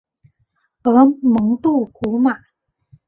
[0.81, 2.39] 而蒙杜古马。